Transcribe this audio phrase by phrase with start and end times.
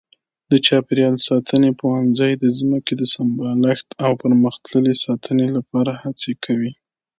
[0.51, 6.71] د چاپېریال ساتنې پوهنځی د ځمکې د سمبالښت او پرمختللې ساتنې لپاره هڅې کوي.